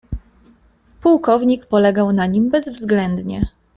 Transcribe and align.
"Pułkownik 1.01 1.65
polegał 1.65 2.13
na 2.13 2.25
nim 2.25 2.49
bezwzględnie." 2.49 3.45